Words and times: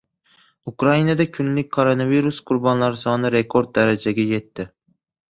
Ukrainada 0.69 1.25
kunlik 1.35 1.67
koronavirus 1.75 2.39
qurbonlari 2.51 2.99
soni 3.01 3.31
rekord 3.35 3.69
darajaga 3.79 4.25
yetdi 4.31 4.67